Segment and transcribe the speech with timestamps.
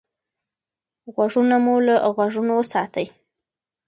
[1.13, 3.07] غوږونه مو له غږونو وساتئ.